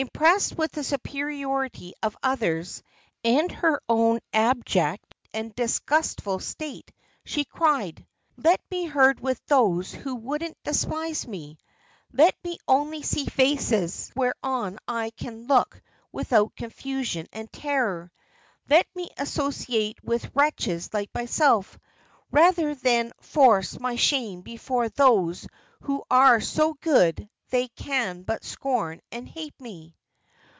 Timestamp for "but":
28.22-28.44